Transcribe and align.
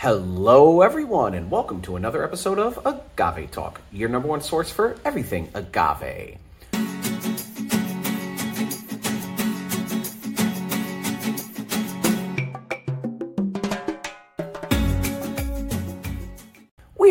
Hello, 0.00 0.80
everyone, 0.82 1.34
and 1.34 1.50
welcome 1.50 1.82
to 1.82 1.96
another 1.96 2.22
episode 2.22 2.60
of 2.60 2.78
Agave 2.86 3.50
Talk, 3.50 3.80
your 3.90 4.08
number 4.08 4.28
one 4.28 4.40
source 4.40 4.70
for 4.70 4.94
everything 5.04 5.48
agave. 5.54 6.38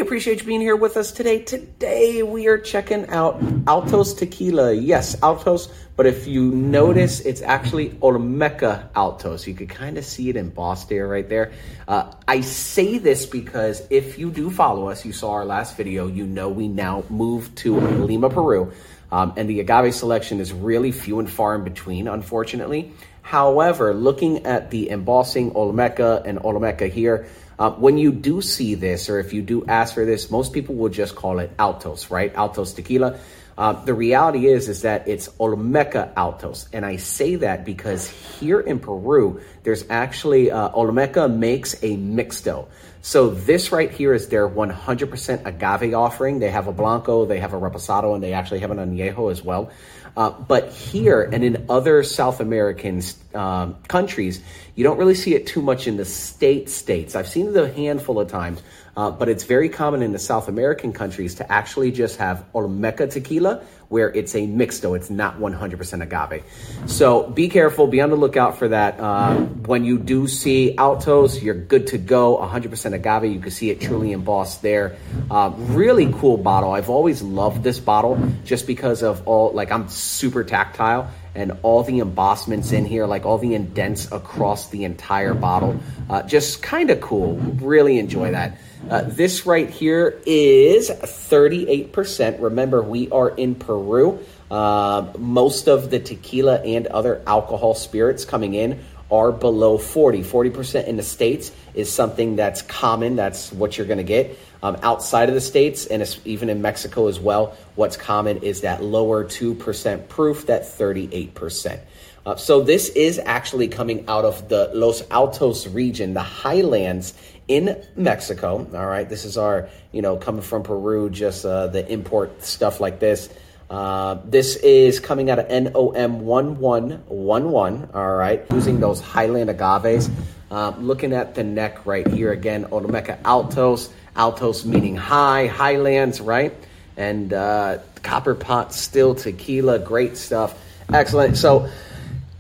Appreciate 0.07 0.39
you 0.39 0.47
being 0.47 0.61
here 0.61 0.77
with 0.77 0.95
us 0.95 1.11
today. 1.11 1.37
Today 1.37 2.23
we 2.23 2.47
are 2.47 2.57
checking 2.57 3.09
out 3.09 3.43
Altos 3.67 4.13
Tequila. 4.13 4.71
Yes, 4.71 5.21
Altos, 5.21 5.67
but 5.97 6.05
if 6.05 6.25
you 6.25 6.49
notice, 6.49 7.19
it's 7.19 7.41
actually 7.41 7.89
Olmeca 7.89 8.87
Altos. 8.95 9.45
You 9.45 9.53
could 9.53 9.67
kind 9.67 9.97
of 9.97 10.05
see 10.05 10.29
it 10.29 10.37
embossed 10.37 10.87
there, 10.87 11.09
right 11.09 11.27
there. 11.27 11.51
Uh, 11.89 12.13
I 12.25 12.39
say 12.39 12.99
this 12.99 13.25
because 13.25 13.85
if 13.89 14.17
you 14.17 14.31
do 14.31 14.49
follow 14.49 14.87
us, 14.87 15.03
you 15.03 15.11
saw 15.11 15.31
our 15.31 15.43
last 15.43 15.75
video, 15.75 16.07
you 16.07 16.25
know 16.25 16.47
we 16.47 16.69
now 16.69 17.03
moved 17.09 17.57
to 17.57 17.77
Lima, 17.77 18.29
Peru. 18.29 18.71
Um, 19.11 19.33
and 19.35 19.49
the 19.49 19.59
agave 19.59 19.93
selection 19.93 20.39
is 20.39 20.53
really 20.53 20.93
few 20.93 21.19
and 21.19 21.29
far 21.29 21.53
in 21.53 21.65
between, 21.65 22.07
unfortunately. 22.07 22.93
However, 23.23 23.93
looking 23.93 24.45
at 24.45 24.71
the 24.71 24.89
embossing 24.89 25.51
Olmeca 25.51 26.25
and 26.25 26.39
Olmeca 26.39 26.89
here, 26.89 27.27
uh, 27.59 27.71
when 27.71 27.97
you 27.97 28.11
do 28.11 28.41
see 28.41 28.75
this, 28.75 29.09
or 29.09 29.19
if 29.19 29.33
you 29.33 29.41
do 29.41 29.65
ask 29.65 29.93
for 29.93 30.05
this, 30.05 30.29
most 30.29 30.53
people 30.53 30.75
will 30.75 30.89
just 30.89 31.15
call 31.15 31.39
it 31.39 31.51
Altos, 31.57 32.11
right? 32.11 32.33
Altos 32.35 32.73
Tequila. 32.73 33.19
Uh, 33.57 33.73
the 33.85 33.93
reality 33.93 34.45
is, 34.45 34.69
is 34.69 34.83
that 34.83 35.07
it's 35.07 35.29
Olmeca 35.39 36.13
Altos, 36.15 36.69
and 36.71 36.85
I 36.85 36.97
say 36.97 37.37
that 37.37 37.65
because 37.65 38.07
here 38.07 38.59
in 38.59 38.79
Peru, 38.79 39.41
there's 39.63 39.83
actually 39.89 40.51
uh, 40.51 40.69
Olmeca 40.69 41.33
makes 41.33 41.73
a 41.81 41.97
mixto. 41.97 42.67
So 43.01 43.29
this 43.29 43.71
right 43.71 43.89
here 43.89 44.13
is 44.13 44.27
their 44.27 44.47
100% 44.47 45.45
agave 45.45 45.93
offering. 45.95 46.39
They 46.39 46.49
have 46.49 46.67
a 46.67 46.71
blanco, 46.71 47.25
they 47.25 47.39
have 47.39 47.53
a 47.53 47.57
reposado, 47.57 48.13
and 48.13 48.23
they 48.23 48.33
actually 48.33 48.59
have 48.59 48.69
an 48.69 48.77
añejo 48.77 49.31
as 49.31 49.41
well. 49.41 49.71
Uh, 50.17 50.31
but 50.31 50.71
here 50.71 51.21
and 51.21 51.43
in 51.43 51.63
other 51.69 52.01
South 52.01 52.39
American 52.39 53.03
um, 53.35 53.75
countries, 53.87 54.41
you 54.73 54.83
don't 54.83 54.97
really 54.97 55.13
see 55.13 55.35
it 55.35 55.45
too 55.45 55.61
much 55.61 55.85
in 55.85 55.95
the 55.95 56.05
state 56.05 56.71
states. 56.71 57.15
I've 57.15 57.27
seen 57.27 57.49
it 57.49 57.55
a 57.55 57.71
handful 57.71 58.19
of 58.19 58.27
times, 58.27 58.63
uh, 58.97 59.11
but 59.11 59.29
it's 59.29 59.43
very 59.43 59.69
common 59.69 60.01
in 60.01 60.11
the 60.11 60.19
South 60.19 60.47
American 60.47 60.91
countries 60.91 61.35
to 61.35 61.49
actually 61.51 61.91
just 61.91 62.17
have 62.17 62.43
Olmeca 62.53 63.07
tequila, 63.07 63.61
where 63.89 64.09
it's 64.09 64.33
a 64.33 64.39
mixto. 64.39 64.97
It's 64.97 65.11
not 65.11 65.37
100% 65.37 66.01
agave. 66.01 66.43
So 66.87 67.29
be 67.29 67.47
careful. 67.47 67.85
Be 67.85 68.01
on 68.01 68.09
the 68.09 68.15
lookout 68.15 68.57
for 68.57 68.69
that. 68.69 68.99
Uh, 68.99 69.35
when 69.35 69.85
you 69.85 69.99
do 69.99 70.27
see 70.27 70.75
Altos, 70.77 71.43
you're 71.43 71.53
good 71.53 71.85
to 71.87 71.99
go. 71.99 72.37
100% 72.37 72.93
agave. 72.93 73.31
You 73.31 73.39
can 73.39 73.51
see 73.51 73.69
it 73.69 73.79
truly 73.79 74.13
embossed 74.13 74.63
there. 74.63 74.97
Uh, 75.29 75.51
really 75.55 76.11
cool 76.13 76.37
bottle. 76.37 76.71
I've 76.71 76.89
always 76.89 77.21
loved 77.21 77.61
this 77.61 77.79
bottle 77.79 78.19
just 78.45 78.65
because 78.65 79.03
of 79.03 79.27
all, 79.27 79.51
like, 79.51 79.71
I'm 79.71 79.89
super 79.89 80.43
tactile 80.43 81.07
and 81.35 81.51
all 81.61 81.83
the 81.83 81.99
embossments 81.99 82.71
in 82.71 82.83
here, 82.83 83.05
like 83.05 83.27
all 83.27 83.37
the 83.37 83.53
indents 83.53 84.11
across 84.11 84.69
the 84.69 84.85
entire 84.85 85.35
bottle. 85.35 85.79
Uh, 86.09 86.23
just 86.23 86.63
kind 86.63 86.89
of 86.89 86.99
cool. 86.99 87.35
Really 87.35 87.99
enjoy 87.99 88.31
that. 88.31 88.57
Uh, 88.89 89.01
this 89.01 89.45
right 89.45 89.69
here 89.69 90.21
is 90.25 90.89
38%. 90.89 92.41
Remember, 92.41 92.81
we 92.81 93.09
are 93.09 93.29
in 93.29 93.55
Peru. 93.55 94.19
Uh, 94.49 95.07
most 95.17 95.67
of 95.67 95.89
the 95.89 95.99
tequila 95.99 96.61
and 96.61 96.87
other 96.87 97.21
alcohol 97.27 97.73
spirits 97.73 98.23
coming 98.23 98.53
in 98.53 98.79
are 99.11 99.31
below 99.31 99.77
40. 99.77 100.21
40% 100.21 100.85
in 100.85 100.95
the 100.95 101.03
States 101.03 101.51
is 101.73 101.91
something 101.91 102.35
that's 102.35 102.61
common. 102.61 103.15
That's 103.15 103.51
what 103.51 103.77
you're 103.77 103.87
going 103.87 103.97
to 103.97 104.03
get. 104.03 104.37
Um, 104.63 104.77
outside 104.83 105.29
of 105.29 105.35
the 105.35 105.41
States 105.41 105.85
and 105.85 106.19
even 106.25 106.49
in 106.49 106.61
Mexico 106.61 107.07
as 107.07 107.19
well, 107.19 107.57
what's 107.75 107.97
common 107.97 108.37
is 108.37 108.61
that 108.61 108.81
lower 108.81 109.23
2% 109.25 110.07
proof, 110.07 110.45
that 110.47 110.63
38%. 110.63 111.79
Uh, 112.25 112.35
so 112.35 112.61
this 112.61 112.89
is 112.89 113.19
actually 113.19 113.69
coming 113.69 114.03
out 114.09 114.25
of 114.25 114.49
the 114.49 114.69
Los 114.73 115.01
Altos 115.11 115.67
region, 115.67 116.13
the 116.13 116.21
highlands 116.21 117.13
in 117.47 117.83
Mexico. 117.95 118.67
All 118.73 118.85
right, 118.85 119.07
this 119.07 119.25
is 119.25 119.37
our, 119.37 119.69
you 119.91 120.01
know, 120.01 120.17
coming 120.17 120.41
from 120.41 120.63
Peru, 120.63 121.09
just 121.09 121.45
uh, 121.45 121.67
the 121.67 121.89
import 121.91 122.43
stuff 122.43 122.79
like 122.79 122.99
this. 122.99 123.29
Uh, 123.69 124.17
this 124.23 124.55
is 124.57 124.99
coming 124.99 125.29
out 125.29 125.39
of 125.39 125.49
NOM 125.49 126.21
1111, 126.21 127.89
all 127.93 128.15
right, 128.15 128.45
using 128.53 128.79
those 128.79 129.01
Highland 129.01 129.49
agaves. 129.49 130.09
Uh, 130.49 130.73
looking 130.79 131.11
at 131.11 131.35
the 131.35 131.43
neck 131.43 131.85
right 131.85 132.07
here 132.07 132.31
again, 132.31 132.63
Olmeca 132.65 133.17
Altos, 133.25 133.89
Altos 134.15 134.63
meaning 134.63 134.95
high, 134.95 135.47
highlands, 135.47 136.21
right? 136.21 136.53
And 136.95 137.33
uh, 137.33 137.79
copper 138.01 138.35
pot 138.35 138.73
still 138.73 139.13
tequila, 139.13 139.79
great 139.79 140.15
stuff. 140.15 140.57
Excellent. 140.93 141.37
So 141.37 141.69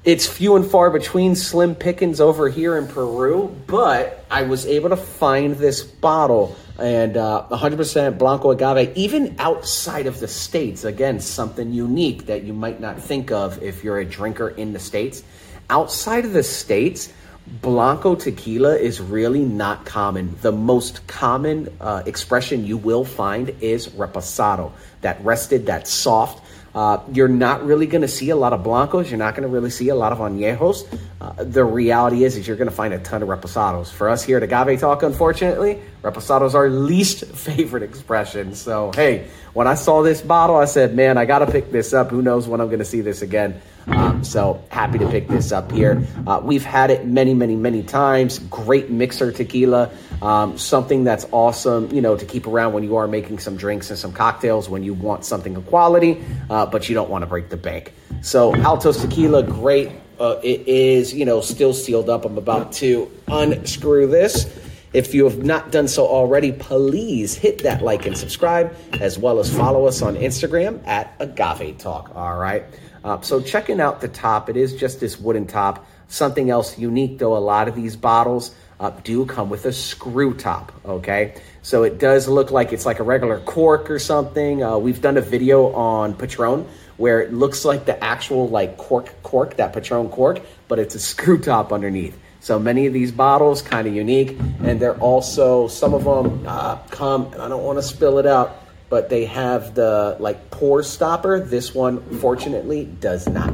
it's 0.07 0.25
few 0.25 0.55
and 0.55 0.65
far 0.65 0.89
between 0.89 1.35
slim 1.35 1.75
pickings 1.75 2.21
over 2.21 2.47
here 2.47 2.77
in 2.77 2.87
Peru, 2.87 3.53
but 3.67 4.23
I 4.31 4.43
was 4.43 4.65
able 4.65 4.87
to 4.87 4.95
find 4.95 5.57
this 5.57 5.83
bottle 5.83 6.55
and 6.79 7.17
uh, 7.17 7.45
100% 7.51 8.17
Blanco 8.17 8.51
agave, 8.51 8.95
even 8.95 9.35
outside 9.37 10.07
of 10.07 10.21
the 10.21 10.27
States. 10.29 10.85
Again, 10.85 11.19
something 11.19 11.73
unique 11.73 12.27
that 12.27 12.43
you 12.43 12.53
might 12.53 12.79
not 12.79 13.01
think 13.01 13.33
of 13.33 13.61
if 13.61 13.83
you're 13.83 13.99
a 13.99 14.05
drinker 14.05 14.47
in 14.47 14.71
the 14.71 14.79
States. 14.79 15.23
Outside 15.69 16.23
of 16.23 16.31
the 16.31 16.43
States, 16.43 17.11
Blanco 17.45 18.15
tequila 18.15 18.77
is 18.77 19.01
really 19.01 19.43
not 19.43 19.85
common. 19.85 20.37
The 20.41 20.53
most 20.53 21.05
common 21.07 21.67
uh, 21.81 22.03
expression 22.05 22.65
you 22.65 22.77
will 22.77 23.03
find 23.03 23.49
is 23.59 23.89
reposado, 23.89 24.71
that 25.01 25.21
rested, 25.25 25.65
that 25.65 25.85
soft. 25.85 26.46
Uh, 26.77 27.01
you're 27.11 27.27
not 27.27 27.65
really 27.65 27.87
going 27.87 28.03
to 28.03 28.07
see 28.07 28.29
a 28.29 28.35
lot 28.35 28.53
of 28.53 28.61
blancos. 28.61 29.09
You're 29.09 29.17
not 29.17 29.33
going 29.33 29.41
to 29.41 29.51
really 29.51 29.71
see 29.71 29.89
a 29.89 29.95
lot 29.95 30.11
of 30.11 30.19
añejos. 30.19 30.87
Uh, 31.19 31.43
the 31.43 31.65
reality 31.65 32.23
is, 32.23 32.37
is 32.37 32.47
you're 32.47 32.55
going 32.55 32.69
to 32.69 32.75
find 32.75 32.93
a 32.93 32.99
ton 32.99 33.23
of 33.23 33.29
reposados. 33.29 33.91
For 33.91 34.07
us 34.09 34.23
here 34.23 34.37
at 34.37 34.43
Agave 34.43 34.79
Talk, 34.79 35.01
unfortunately, 35.01 35.81
reposados 36.03 36.53
are 36.53 36.65
our 36.65 36.69
least 36.69 37.25
favorite 37.33 37.81
expression. 37.81 38.53
So, 38.53 38.91
hey, 38.93 39.27
when 39.53 39.65
I 39.65 39.73
saw 39.73 40.03
this 40.03 40.21
bottle, 40.21 40.55
I 40.55 40.65
said, 40.65 40.95
man, 40.95 41.17
I 41.17 41.25
got 41.25 41.39
to 41.39 41.47
pick 41.47 41.71
this 41.71 41.95
up. 41.95 42.11
Who 42.11 42.21
knows 42.21 42.47
when 42.47 42.61
I'm 42.61 42.67
going 42.67 42.77
to 42.77 42.85
see 42.85 43.01
this 43.01 43.23
again? 43.23 43.59
Um, 43.89 44.23
so 44.23 44.63
happy 44.69 44.97
to 44.99 45.09
pick 45.09 45.27
this 45.27 45.51
up 45.51 45.71
here. 45.71 46.05
Uh, 46.25 46.41
we've 46.43 46.65
had 46.65 46.91
it 46.91 47.05
many, 47.05 47.33
many, 47.33 47.55
many 47.55 47.83
times. 47.83 48.39
Great 48.39 48.89
mixer 48.89 49.31
tequila. 49.31 49.91
Um, 50.21 50.57
something 50.57 51.03
that's 51.03 51.25
awesome, 51.31 51.91
you 51.91 52.01
know, 52.01 52.17
to 52.17 52.25
keep 52.25 52.47
around 52.47 52.73
when 52.73 52.83
you 52.83 52.95
are 52.95 53.07
making 53.07 53.39
some 53.39 53.55
drinks 53.55 53.89
and 53.89 53.99
some 53.99 54.11
cocktails 54.11 54.67
when 54.69 54.83
you 54.83 54.93
want 54.93 55.25
something 55.25 55.55
of 55.55 55.65
quality, 55.67 56.23
uh, 56.49 56.65
but 56.65 56.89
you 56.89 56.95
don't 56.95 57.09
want 57.09 57.21
to 57.21 57.27
break 57.27 57.49
the 57.49 57.57
bank. 57.57 57.93
So 58.21 58.55
Altos 58.55 59.01
Tequila, 59.01 59.43
great. 59.43 59.91
Uh, 60.19 60.39
it 60.43 60.67
is, 60.67 61.13
you 61.13 61.25
know, 61.25 61.41
still 61.41 61.73
sealed 61.73 62.09
up. 62.09 62.25
I'm 62.25 62.37
about 62.37 62.71
to 62.73 63.11
unscrew 63.27 64.07
this. 64.07 64.47
If 64.93 65.13
you 65.13 65.25
have 65.25 65.43
not 65.43 65.71
done 65.71 65.87
so 65.87 66.07
already, 66.07 66.51
please 66.51 67.35
hit 67.35 67.63
that 67.63 67.83
like 67.83 68.07
and 68.07 68.17
subscribe, 68.17 68.75
as 68.99 69.19
well 69.19 69.37
as 69.37 69.55
follow 69.55 69.85
us 69.85 70.01
on 70.01 70.15
Instagram 70.15 70.85
at 70.87 71.13
Agave 71.19 71.77
Talk. 71.77 72.15
All 72.15 72.37
right. 72.37 72.63
Uh, 73.03 73.21
so 73.21 73.41
checking 73.41 73.79
out 73.79 74.01
the 74.01 74.07
top, 74.07 74.49
it 74.49 74.57
is 74.57 74.75
just 74.75 74.99
this 74.99 75.19
wooden 75.19 75.47
top. 75.47 75.85
Something 76.07 76.49
else 76.49 76.77
unique 76.77 77.19
though, 77.19 77.35
a 77.35 77.39
lot 77.39 77.67
of 77.67 77.75
these 77.75 77.95
bottles 77.95 78.55
uh, 78.79 78.91
do 79.03 79.25
come 79.25 79.49
with 79.49 79.65
a 79.65 79.73
screw 79.73 80.33
top, 80.33 80.71
okay? 80.85 81.35
So 81.61 81.83
it 81.83 81.99
does 81.99 82.27
look 82.27 82.51
like 82.51 82.73
it's 82.73 82.85
like 82.85 82.99
a 82.99 83.03
regular 83.03 83.39
cork 83.39 83.89
or 83.89 83.99
something. 83.99 84.63
Uh, 84.63 84.77
we've 84.77 85.01
done 85.01 85.17
a 85.17 85.21
video 85.21 85.73
on 85.73 86.13
Patron 86.13 86.67
where 86.97 87.21
it 87.21 87.33
looks 87.33 87.65
like 87.65 87.85
the 87.85 88.01
actual 88.03 88.49
like 88.49 88.77
cork 88.77 89.21
cork, 89.23 89.57
that 89.57 89.73
Patron 89.73 90.09
cork, 90.09 90.41
but 90.67 90.79
it's 90.79 90.95
a 90.95 90.99
screw 91.11 91.37
top 91.39 91.73
underneath. 91.73 92.17
So 92.39 92.59
many 92.59 92.85
of 92.85 92.93
these 92.93 93.11
bottles 93.11 93.61
kind 93.61 93.87
of 93.87 93.93
unique, 93.93 94.37
and 94.63 94.79
they're 94.79 94.97
also 94.99 95.67
some 95.67 95.93
of 95.93 96.03
them 96.03 96.45
uh, 96.47 96.77
come. 96.89 97.33
And 97.33 97.41
I 97.41 97.49
don't 97.49 97.63
want 97.63 97.79
to 97.79 97.83
spill 97.83 98.19
it 98.19 98.25
out, 98.25 98.66
but 98.89 99.09
they 99.09 99.25
have 99.25 99.75
the 99.75 100.15
like 100.19 100.49
pour 100.49 100.83
stopper. 100.83 101.39
This 101.39 101.73
one, 101.73 102.01
fortunately, 102.19 102.85
does 102.99 103.27
not. 103.27 103.53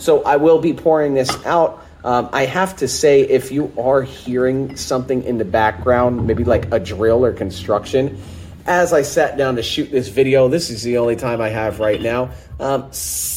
So 0.00 0.22
I 0.22 0.36
will 0.36 0.60
be 0.60 0.72
pouring 0.72 1.14
this 1.14 1.30
out. 1.44 1.84
Um, 2.02 2.30
I 2.32 2.46
have 2.46 2.76
to 2.76 2.88
say, 2.88 3.20
if 3.20 3.52
you 3.52 3.72
are 3.78 4.00
hearing 4.02 4.76
something 4.76 5.22
in 5.24 5.36
the 5.36 5.44
background, 5.44 6.26
maybe 6.26 6.44
like 6.44 6.72
a 6.72 6.80
drill 6.80 7.24
or 7.24 7.32
construction, 7.32 8.18
as 8.66 8.92
I 8.92 9.02
sat 9.02 9.36
down 9.36 9.56
to 9.56 9.62
shoot 9.62 9.90
this 9.90 10.08
video, 10.08 10.48
this 10.48 10.70
is 10.70 10.82
the 10.82 10.98
only 10.98 11.16
time 11.16 11.40
I 11.40 11.48
have 11.48 11.80
right 11.80 12.00
now. 12.00 12.30
Um, 12.58 12.90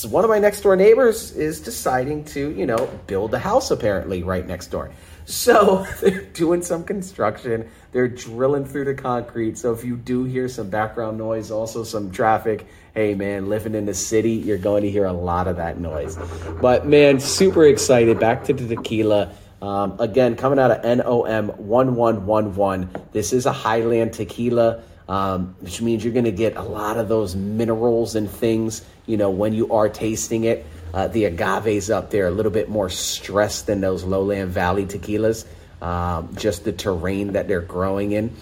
one 0.09 0.23
of 0.23 0.29
my 0.29 0.39
next 0.39 0.61
door 0.61 0.75
neighbors 0.75 1.31
is 1.31 1.61
deciding 1.61 2.25
to, 2.25 2.51
you 2.51 2.65
know, 2.65 2.89
build 3.07 3.33
a 3.33 3.39
house 3.39 3.71
apparently 3.71 4.23
right 4.23 4.45
next 4.45 4.67
door. 4.67 4.91
So 5.25 5.85
they're 6.01 6.21
doing 6.21 6.61
some 6.61 6.83
construction. 6.83 7.69
They're 7.91 8.07
drilling 8.07 8.65
through 8.65 8.85
the 8.85 8.93
concrete. 8.93 9.57
So 9.57 9.73
if 9.73 9.83
you 9.83 9.97
do 9.97 10.23
hear 10.23 10.47
some 10.47 10.69
background 10.69 11.17
noise, 11.17 11.51
also 11.51 11.83
some 11.83 12.11
traffic, 12.11 12.67
hey 12.93 13.13
man, 13.15 13.49
living 13.49 13.75
in 13.75 13.85
the 13.85 13.93
city, 13.93 14.31
you're 14.31 14.57
going 14.57 14.83
to 14.83 14.91
hear 14.91 15.05
a 15.05 15.13
lot 15.13 15.47
of 15.47 15.57
that 15.57 15.79
noise. 15.79 16.17
But 16.61 16.85
man, 16.85 17.19
super 17.19 17.65
excited. 17.65 18.19
Back 18.19 18.43
to 18.45 18.53
the 18.53 18.75
tequila. 18.75 19.33
Um, 19.61 19.95
again, 19.99 20.35
coming 20.35 20.59
out 20.59 20.71
of 20.71 20.83
NOM 20.83 21.47
1111. 21.47 22.89
This 23.13 23.31
is 23.31 23.45
a 23.45 23.53
Highland 23.53 24.11
tequila, 24.11 24.83
um, 25.07 25.55
which 25.61 25.81
means 25.81 26.03
you're 26.03 26.11
going 26.11 26.25
to 26.25 26.33
get 26.33 26.57
a 26.57 26.61
lot 26.61 26.97
of 26.97 27.07
those 27.07 27.33
minerals 27.35 28.15
and 28.15 28.29
things, 28.29 28.83
you 29.05 29.15
know, 29.15 29.29
when 29.29 29.53
you 29.53 29.71
are 29.71 29.87
tasting 29.87 30.43
it. 30.43 30.65
Uh, 30.93 31.07
the 31.07 31.25
agave's 31.25 31.89
up 31.89 32.11
there, 32.11 32.27
a 32.27 32.31
little 32.31 32.51
bit 32.51 32.69
more 32.69 32.89
stressed 32.89 33.65
than 33.65 33.81
those 33.81 34.03
lowland 34.03 34.51
valley 34.51 34.85
tequilas. 34.85 35.45
Um, 35.81 36.35
just 36.37 36.63
the 36.63 36.71
terrain 36.71 37.33
that 37.33 37.47
they're 37.47 37.61
growing 37.61 38.11
in. 38.13 38.33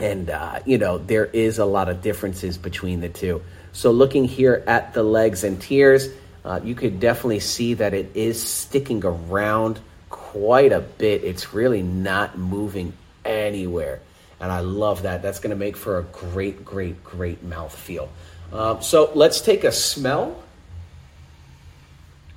And, 0.00 0.30
uh, 0.30 0.60
you 0.64 0.78
know, 0.78 0.96
there 0.96 1.26
is 1.26 1.58
a 1.58 1.66
lot 1.66 1.88
of 1.88 2.00
differences 2.00 2.56
between 2.56 3.00
the 3.00 3.10
two. 3.10 3.42
So, 3.72 3.90
looking 3.90 4.24
here 4.24 4.64
at 4.66 4.94
the 4.94 5.02
legs 5.02 5.44
and 5.44 5.60
tears, 5.60 6.08
uh, 6.44 6.60
you 6.64 6.74
could 6.74 6.98
definitely 6.98 7.40
see 7.40 7.74
that 7.74 7.94
it 7.94 8.10
is 8.14 8.42
sticking 8.42 9.04
around 9.04 9.80
quite 10.08 10.72
a 10.72 10.80
bit. 10.80 11.24
It's 11.24 11.52
really 11.52 11.82
not 11.82 12.38
moving 12.38 12.94
anywhere. 13.24 14.00
And 14.40 14.50
I 14.50 14.60
love 14.60 15.02
that. 15.02 15.22
That's 15.22 15.40
going 15.40 15.50
to 15.50 15.56
make 15.56 15.76
for 15.76 15.98
a 15.98 16.02
great, 16.02 16.64
great, 16.64 17.04
great 17.04 17.42
mouth 17.42 17.74
feel. 17.74 18.08
Um, 18.52 18.82
so 18.82 19.10
let's 19.14 19.40
take 19.40 19.62
a 19.62 19.72
smell. 19.72 20.42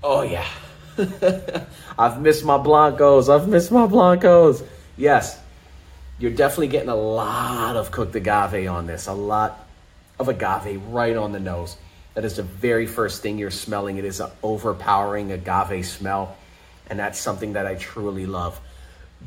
Oh, 0.07 0.21
yeah. 0.21 0.47
I've 1.97 2.21
missed 2.21 2.45
my 2.45 2.59
Blancos. 2.59 3.27
I've 3.27 3.47
missed 3.47 3.71
my 3.71 3.87
Blancos. 3.87 4.63
Yes, 4.97 5.39
you're 6.19 6.29
definitely 6.31 6.67
getting 6.67 6.89
a 6.89 6.95
lot 6.95 7.75
of 7.75 7.89
cooked 7.89 8.15
agave 8.15 8.69
on 8.69 8.85
this. 8.85 9.07
A 9.07 9.13
lot 9.13 9.67
of 10.19 10.29
agave 10.29 10.79
right 10.89 11.17
on 11.17 11.31
the 11.31 11.39
nose. 11.39 11.75
That 12.13 12.23
is 12.23 12.35
the 12.35 12.43
very 12.43 12.85
first 12.85 13.23
thing 13.23 13.39
you're 13.39 13.49
smelling. 13.49 13.97
It 13.97 14.05
is 14.05 14.19
an 14.19 14.29
overpowering 14.43 15.31
agave 15.31 15.87
smell 15.87 16.37
and 16.87 16.99
that's 16.99 17.19
something 17.19 17.53
that 17.53 17.65
I 17.65 17.75
truly 17.75 18.25
love. 18.25 18.59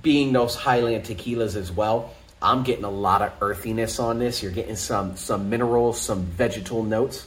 Being 0.03 0.33
those 0.33 0.55
Highland 0.55 1.05
tequilas 1.05 1.57
as 1.57 1.73
well, 1.73 2.15
I'm 2.41 2.63
getting 2.63 2.85
a 2.85 2.91
lot 2.91 3.23
of 3.23 3.33
earthiness 3.41 3.99
on 3.99 4.19
this. 4.19 4.43
You're 4.43 4.53
getting 4.53 4.77
some 4.77 5.17
some 5.17 5.51
minerals, 5.51 6.01
some 6.01 6.23
vegetal 6.23 6.85
notes, 6.85 7.27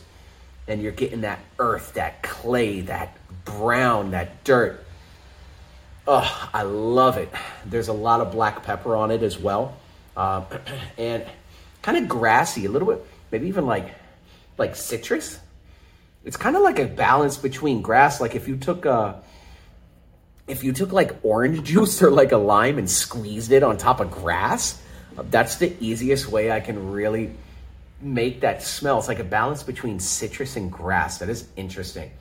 and 0.68 0.82
you're 0.82 0.94
getting 0.94 1.22
that 1.22 1.40
earth, 1.60 1.96
that 1.96 2.24
clay, 2.24 2.82
that 2.82 3.18
brown, 3.46 4.12
that 4.12 4.44
dirt. 4.44 4.86
Oh, 6.08 6.50
I 6.54 6.64
love 6.64 7.18
it. 7.18 7.30
There's 7.66 7.88
a 7.88 7.94
lot 7.94 8.22
of 8.22 8.32
black 8.32 8.64
pepper 8.64 8.96
on 8.96 9.12
it 9.12 9.24
as 9.24 9.38
well, 9.38 9.78
um, 10.18 10.46
and 10.98 11.26
kind 11.82 11.98
of 11.98 12.08
grassy, 12.08 12.66
a 12.66 12.72
little 12.72 12.88
bit, 12.88 13.06
maybe 13.32 13.48
even 13.48 13.66
like 13.66 13.94
like 14.58 14.76
citrus. 14.76 15.40
It's 16.24 16.38
kind 16.38 16.56
of 16.56 16.62
like 16.62 16.80
a 16.80 16.86
balance 16.86 17.38
between 17.38 17.82
grass. 17.82 18.22
Like 18.22 18.36
if 18.36 18.48
you 18.48 18.58
took 18.58 18.86
a 18.86 19.22
if 20.48 20.64
you 20.64 20.74
took 20.74 20.92
like 20.92 21.16
orange 21.24 21.64
juice 21.68 22.02
or 22.02 22.12
like 22.12 22.32
a 22.32 22.38
lime 22.38 22.78
and 22.78 22.90
squeezed 22.90 23.52
it 23.52 23.64
on 23.64 23.78
top 23.78 24.00
of 24.00 24.12
grass, 24.12 24.82
that's 25.30 25.58
the 25.58 25.74
easiest 25.80 26.28
way 26.28 26.52
I 26.52 26.60
can 26.60 26.92
really 26.92 27.32
make 28.02 28.42
that 28.42 28.64
smell. 28.64 29.00
It's 29.00 29.08
like 29.08 29.20
a 29.20 29.24
balance 29.24 29.64
between 29.64 30.00
citrus 30.00 30.56
and 30.56 30.72
grass. 30.72 31.20
That 31.20 31.30
is 31.30 31.48
interesting. 31.56 32.12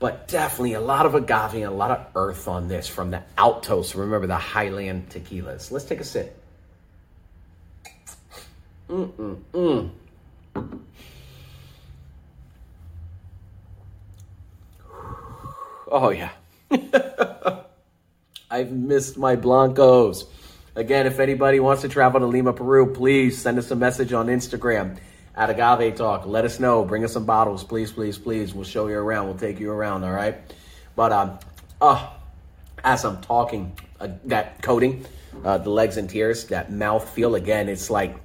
But 0.00 0.28
definitely 0.28 0.74
a 0.74 0.80
lot 0.80 1.06
of 1.06 1.14
agave 1.14 1.54
and 1.54 1.64
a 1.64 1.70
lot 1.70 1.90
of 1.90 2.06
earth 2.14 2.46
on 2.46 2.68
this 2.68 2.86
from 2.86 3.10
the 3.10 3.22
Altos. 3.36 3.94
Remember 3.96 4.28
the 4.28 4.36
Highland 4.36 5.08
tequilas. 5.10 5.72
Let's 5.72 5.84
take 5.84 6.00
a 6.00 6.04
sip. 6.04 6.40
Mm-mm-mm. 8.88 9.90
Oh, 15.90 16.10
yeah. 16.10 16.30
I've 18.50 18.72
missed 18.72 19.18
my 19.18 19.36
Blancos. 19.36 20.26
Again, 20.74 21.06
if 21.06 21.18
anybody 21.18 21.60
wants 21.60 21.82
to 21.82 21.88
travel 21.88 22.20
to 22.20 22.26
Lima, 22.26 22.52
Peru, 22.52 22.92
please 22.92 23.36
send 23.36 23.58
us 23.58 23.70
a 23.70 23.76
message 23.76 24.12
on 24.12 24.28
Instagram 24.28 24.98
at 25.38 25.50
Agave 25.50 25.94
Talk. 25.94 26.26
Let 26.26 26.44
us 26.44 26.58
know. 26.58 26.84
Bring 26.84 27.04
us 27.04 27.12
some 27.12 27.24
bottles, 27.24 27.62
please, 27.62 27.92
please, 27.92 28.18
please. 28.18 28.52
We'll 28.52 28.64
show 28.64 28.88
you 28.88 28.96
around. 28.96 29.26
We'll 29.26 29.38
take 29.38 29.60
you 29.60 29.70
around, 29.70 30.02
all 30.02 30.10
right? 30.10 30.36
But 30.96 31.12
um, 31.12 31.38
oh, 31.80 32.12
as 32.82 33.04
I'm 33.04 33.20
talking, 33.20 33.78
uh, 34.00 34.08
that 34.24 34.60
coating, 34.62 35.06
uh, 35.44 35.58
the 35.58 35.70
legs 35.70 35.96
and 35.96 36.10
tears, 36.10 36.46
that 36.46 36.72
mouth 36.72 37.08
feel 37.08 37.36
again, 37.36 37.68
it's 37.68 37.88
like, 37.88 38.16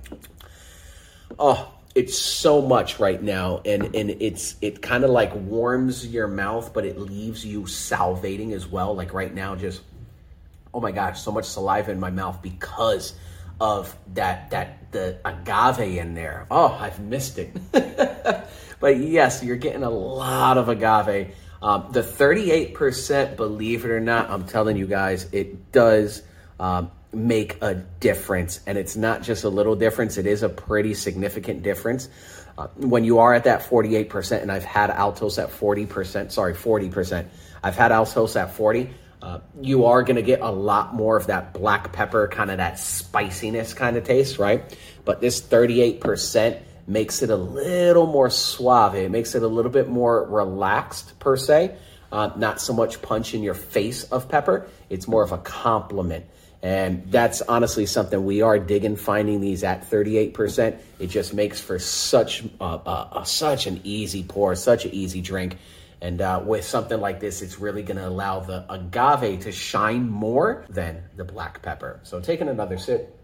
oh, 1.37 1.71
it's 1.93 2.17
so 2.17 2.59
much 2.59 2.99
right 2.99 3.21
now 3.21 3.61
and 3.65 3.95
and 3.95 4.09
it's 4.19 4.55
it 4.61 4.81
kind 4.81 5.03
of 5.03 5.11
like 5.11 5.31
warms 5.35 6.07
your 6.07 6.27
mouth 6.27 6.73
but 6.73 6.85
it 6.85 6.97
leaves 6.97 7.45
you 7.45 7.61
salivating 7.61 8.51
as 8.51 8.65
well 8.65 8.95
like 8.95 9.13
right 9.13 9.31
now 9.31 9.55
just 9.55 9.83
oh 10.73 10.79
my 10.79 10.91
gosh 10.91 11.21
so 11.21 11.31
much 11.31 11.45
saliva 11.45 11.91
in 11.91 11.99
my 11.99 12.09
mouth 12.09 12.41
because 12.41 13.13
of 13.61 13.95
that 14.15 14.49
that 14.49 14.82
the 14.93 15.17
agave 15.25 15.97
in 15.97 16.13
there 16.13 16.47
oh 16.49 16.77
i've 16.79 16.99
missed 16.99 17.37
it 17.37 17.55
but 18.79 18.97
yes 18.97 19.43
you're 19.43 19.57
getting 19.57 19.83
a 19.83 19.89
lot 19.89 20.57
of 20.57 20.69
agave 20.69 21.35
um, 21.61 21.87
the 21.93 22.01
38% 22.01 23.37
believe 23.37 23.85
it 23.85 23.91
or 23.91 23.99
not 23.99 24.29
i'm 24.29 24.45
telling 24.45 24.77
you 24.77 24.87
guys 24.87 25.27
it 25.31 25.71
does 25.71 26.23
um, 26.59 26.91
make 27.13 27.61
a 27.61 27.75
difference. 27.75 28.59
And 28.65 28.77
it's 28.77 28.95
not 28.95 29.21
just 29.21 29.43
a 29.43 29.49
little 29.49 29.75
difference, 29.75 30.17
it 30.17 30.25
is 30.25 30.43
a 30.43 30.49
pretty 30.49 30.93
significant 30.93 31.63
difference. 31.63 32.09
Uh, 32.57 32.67
when 32.75 33.03
you 33.03 33.19
are 33.19 33.33
at 33.33 33.45
that 33.45 33.61
48%, 33.61 34.41
and 34.41 34.51
I've 34.51 34.63
had 34.63 34.89
Altos 34.89 35.39
at 35.39 35.49
40%, 35.49 36.31
sorry, 36.31 36.53
40%, 36.53 37.25
I've 37.63 37.75
had 37.75 37.91
Altos 37.91 38.35
at 38.35 38.53
40, 38.53 38.89
uh, 39.23 39.39
you 39.61 39.85
are 39.85 40.03
going 40.03 40.17
to 40.17 40.21
get 40.21 40.41
a 40.41 40.51
lot 40.51 40.93
more 40.93 41.15
of 41.15 41.27
that 41.27 41.53
black 41.53 41.93
pepper, 41.93 42.27
kind 42.27 42.51
of 42.51 42.57
that 42.57 42.77
spiciness 42.77 43.73
kind 43.73 43.95
of 43.95 44.03
taste, 44.03 44.37
right? 44.37 44.77
But 45.05 45.21
this 45.21 45.41
38% 45.41 46.59
makes 46.87 47.21
it 47.21 47.29
a 47.29 47.35
little 47.37 48.05
more 48.05 48.29
suave. 48.29 48.95
It 48.95 49.09
makes 49.09 49.33
it 49.33 49.41
a 49.41 49.47
little 49.47 49.71
bit 49.71 49.87
more 49.87 50.25
relaxed, 50.25 51.17
per 51.19 51.37
se. 51.37 51.73
Uh, 52.11 52.31
not 52.35 52.59
so 52.59 52.73
much 52.73 53.01
punch 53.01 53.33
in 53.33 53.43
your 53.43 53.53
face 53.53 54.03
of 54.11 54.27
pepper. 54.27 54.67
It's 54.89 55.07
more 55.07 55.23
of 55.23 55.31
a 55.31 55.37
compliment. 55.37 56.25
And 56.61 57.09
that's 57.09 57.41
honestly 57.41 57.85
something 57.85 58.25
we 58.25 58.41
are 58.41 58.59
digging, 58.59 58.97
finding 58.97 59.39
these 59.39 59.63
at 59.63 59.89
38%. 59.89 60.77
It 60.99 61.07
just 61.07 61.33
makes 61.33 61.61
for 61.61 61.79
such 61.79 62.43
a, 62.43 62.63
uh, 62.63 63.07
uh, 63.11 63.23
such 63.23 63.67
an 63.67 63.79
easy 63.85 64.23
pour, 64.23 64.53
such 64.55 64.83
an 64.83 64.91
easy 64.93 65.21
drink. 65.21 65.57
And 66.03 66.19
uh, 66.19 66.43
with 66.45 66.65
something 66.65 66.99
like 66.99 67.21
this, 67.21 67.41
it's 67.41 67.59
really 67.59 67.81
going 67.81 67.95
to 67.95 68.05
allow 68.05 68.41
the 68.41 68.65
agave 68.69 69.43
to 69.43 69.53
shine 69.53 70.09
more 70.09 70.65
than 70.67 71.01
the 71.15 71.23
black 71.23 71.61
pepper. 71.61 72.01
So 72.03 72.19
taking 72.19 72.49
another 72.49 72.77
sip. 72.77 73.17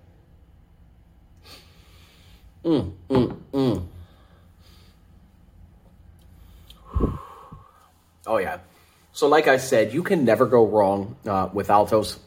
Mm, 2.63 2.93
mm, 3.09 3.37
mm. 3.51 3.85
Oh, 8.25 8.37
yeah. 8.37 8.59
So, 9.11 9.27
like 9.27 9.49
I 9.49 9.57
said, 9.57 9.93
you 9.93 10.01
can 10.01 10.23
never 10.23 10.45
go 10.45 10.65
wrong 10.65 11.17
uh, 11.27 11.49
with 11.51 11.69
Altos 11.69 12.17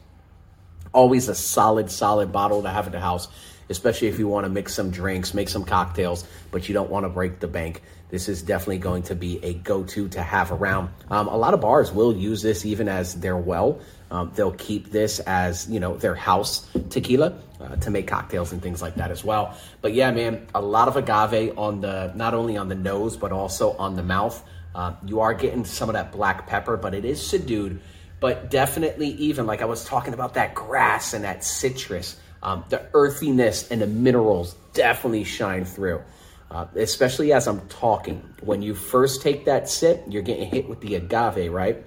always 0.93 1.29
a 1.29 1.35
solid, 1.35 1.91
solid 1.91 2.31
bottle 2.31 2.63
to 2.63 2.69
have 2.69 2.87
in 2.87 2.93
the 2.93 3.01
house, 3.01 3.29
especially 3.73 4.07
if 4.07 4.19
you 4.19 4.29
want 4.29 4.45
to 4.45 4.49
mix 4.49 4.75
some 4.75 4.91
drinks, 4.91 5.35
make 5.35 5.49
some 5.49 5.65
cocktails, 5.65 6.25
but 6.53 6.69
you 6.69 6.75
don't 6.75 6.91
want 6.91 7.05
to 7.05 7.09
break 7.09 7.41
the 7.41 7.49
bank. 7.49 7.83
This 8.11 8.29
is 8.29 8.43
definitely 8.43 8.79
going 8.79 9.03
to 9.05 9.15
be 9.15 9.43
a 9.43 9.55
go 9.55 9.83
to 9.83 10.09
to 10.11 10.23
have 10.23 10.53
around. 10.53 10.91
Um, 11.11 11.27
a 11.29 11.37
lot 11.37 11.55
of 11.55 11.61
bars 11.61 11.91
will 11.91 12.15
use 12.15 12.43
this 12.43 12.65
even 12.65 12.89
as 12.89 13.19
their 13.19 13.37
well. 13.37 13.81
Um, 14.11 14.31
they'll 14.35 14.53
keep 14.53 14.91
this 14.91 15.19
as 15.21 15.69
you 15.69 15.81
know 15.81 15.97
their 15.97 16.15
house 16.15 16.69
tequila 16.91 17.39
uh, 17.61 17.77
to 17.77 17.91
make 17.91 18.07
cocktails 18.07 18.53
and 18.53 18.63
things 18.63 18.83
like 18.83 18.97
that 18.97 19.11
as 19.11 19.25
well. 19.25 19.57
But 19.81 19.95
yeah, 19.95 20.11
man, 20.13 20.47
a 20.55 20.61
lot 20.61 20.89
of 20.89 20.97
agave 20.97 21.59
on 21.59 21.81
the 21.81 22.13
not 22.15 22.35
only 22.35 22.57
on 22.57 22.69
the 22.69 22.75
nose 22.75 23.17
but 23.17 23.33
also 23.33 23.73
on 23.79 23.97
the 23.97 24.03
mouth. 24.03 24.41
Uh, 24.75 24.95
you 25.05 25.21
are 25.21 25.35
getting 25.35 25.67
some 25.67 25.91
of 25.91 25.95
that 25.95 26.13
black 26.13 26.47
pepper, 26.47 26.79
but 26.79 26.95
it 26.95 27.05
is 27.05 27.21
subdued 27.27 27.81
but 28.23 28.51
definitely 28.51 29.09
even 29.09 29.47
like 29.47 29.63
I 29.63 29.65
was 29.65 29.85
talking 29.85 30.15
about 30.15 30.35
that 30.35 30.55
grass 30.55 31.13
and 31.13 31.25
that 31.25 31.43
citrus, 31.43 32.17
um, 32.43 32.65
the 32.69 32.87
earthiness 32.95 33.71
and 33.71 33.81
the 33.81 33.87
minerals 33.87 34.55
definitely 34.73 35.25
shine 35.25 35.65
through. 35.65 36.03
Uh, 36.51 36.67
especially 36.77 37.33
as 37.33 37.49
I'm 37.49 37.67
talking. 37.69 38.23
When 38.43 38.61
you 38.61 38.75
first 38.75 39.23
take 39.23 39.47
that 39.47 39.71
sip, 39.71 40.05
you're 40.07 40.23
getting 40.23 40.47
hit 40.49 40.69
with 40.69 40.83
the 40.83 40.97
agave, 40.97 41.51
right? 41.51 41.83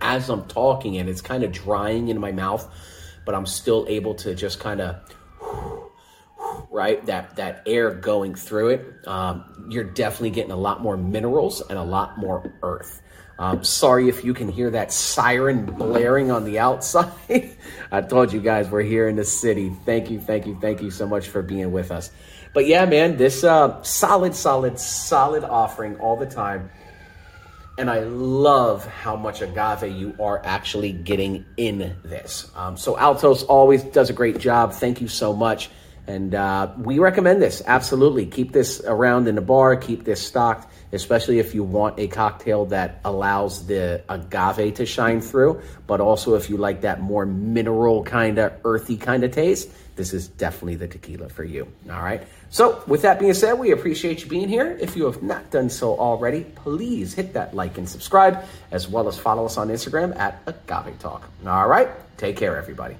As 0.00 0.30
I'm 0.30 0.46
talking 0.46 0.96
and 0.96 1.06
it's 1.06 1.20
kind 1.20 1.44
of 1.44 1.52
drying 1.52 2.08
in 2.08 2.18
my 2.18 2.32
mouth, 2.32 2.66
but 3.26 3.34
I'm 3.34 3.44
still 3.44 3.84
able 3.86 4.14
to 4.16 4.34
just 4.34 4.58
kind 4.58 4.80
of 4.80 4.96
right 6.70 7.04
that 7.06 7.36
that 7.36 7.62
air 7.66 7.90
going 7.90 8.34
through 8.34 8.68
it 8.70 9.06
um, 9.06 9.66
you're 9.70 9.84
definitely 9.84 10.30
getting 10.30 10.50
a 10.50 10.56
lot 10.56 10.82
more 10.82 10.96
minerals 10.96 11.60
and 11.60 11.78
a 11.78 11.82
lot 11.82 12.18
more 12.18 12.52
earth 12.62 13.00
um, 13.38 13.64
sorry 13.64 14.08
if 14.08 14.24
you 14.24 14.34
can 14.34 14.48
hear 14.48 14.70
that 14.70 14.92
siren 14.92 15.66
blaring 15.66 16.30
on 16.30 16.44
the 16.44 16.58
outside. 16.60 17.10
I 17.92 18.00
told 18.00 18.32
you 18.32 18.40
guys 18.40 18.70
we're 18.70 18.82
here 18.82 19.08
in 19.08 19.16
the 19.16 19.24
city. 19.24 19.72
Thank 19.84 20.10
you, 20.10 20.20
thank 20.20 20.46
you, 20.46 20.58
thank 20.60 20.82
you 20.82 20.90
so 20.90 21.06
much 21.06 21.28
for 21.28 21.42
being 21.42 21.72
with 21.72 21.90
us. 21.90 22.10
But 22.52 22.66
yeah, 22.66 22.84
man, 22.84 23.16
this 23.16 23.42
uh, 23.42 23.82
solid, 23.82 24.34
solid, 24.36 24.78
solid 24.78 25.42
offering 25.42 25.96
all 25.98 26.16
the 26.16 26.26
time. 26.26 26.70
and 27.76 27.90
I 27.90 28.00
love 28.00 28.86
how 28.86 29.16
much 29.16 29.42
agave 29.42 29.90
you 29.92 30.14
are 30.20 30.40
actually 30.44 30.92
getting 30.92 31.44
in 31.56 31.96
this. 32.04 32.50
Um, 32.54 32.76
so 32.76 32.96
Altos 32.96 33.42
always 33.42 33.82
does 33.82 34.10
a 34.10 34.12
great 34.12 34.38
job. 34.38 34.72
Thank 34.72 35.00
you 35.00 35.08
so 35.08 35.32
much. 35.34 35.70
And 36.06 36.34
uh, 36.34 36.72
we 36.78 36.98
recommend 36.98 37.42
this. 37.42 37.62
Absolutely. 37.66 38.26
Keep 38.26 38.52
this 38.52 38.80
around 38.84 39.26
in 39.26 39.34
the 39.34 39.40
bar, 39.40 39.74
keep 39.76 40.04
this 40.04 40.24
stocked, 40.24 40.70
especially 40.94 41.38
if 41.38 41.54
you 41.54 41.64
want 41.64 41.98
a 41.98 42.06
cocktail 42.08 42.66
that 42.66 43.00
allows 43.04 43.66
the 43.66 44.02
agave 44.08 44.74
to 44.74 44.86
shine 44.86 45.20
through, 45.20 45.60
but 45.86 46.00
also 46.00 46.34
if 46.34 46.48
you 46.48 46.56
like 46.56 46.82
that 46.82 47.00
more 47.00 47.26
mineral 47.26 48.04
kind 48.04 48.38
of 48.38 48.52
earthy 48.64 48.96
kind 48.96 49.24
of 49.24 49.32
taste 49.32 49.70
this 49.96 50.12
is 50.12 50.28
definitely 50.28 50.74
the 50.76 50.88
tequila 50.88 51.28
for 51.28 51.44
you. 51.44 51.68
All 51.90 52.02
right. 52.02 52.26
So, 52.50 52.82
with 52.86 53.02
that 53.02 53.18
being 53.20 53.34
said, 53.34 53.54
we 53.54 53.72
appreciate 53.72 54.22
you 54.22 54.28
being 54.28 54.48
here. 54.48 54.76
If 54.80 54.96
you 54.96 55.04
have 55.04 55.22
not 55.22 55.50
done 55.50 55.70
so 55.70 55.96
already, 55.98 56.44
please 56.44 57.14
hit 57.14 57.32
that 57.34 57.54
like 57.54 57.78
and 57.78 57.88
subscribe, 57.88 58.44
as 58.70 58.88
well 58.88 59.08
as 59.08 59.18
follow 59.18 59.44
us 59.44 59.56
on 59.56 59.68
Instagram 59.68 60.16
at 60.16 60.40
Agave 60.46 60.98
Talk. 60.98 61.28
All 61.46 61.68
right. 61.68 61.88
Take 62.16 62.36
care, 62.36 62.56
everybody. 62.56 62.96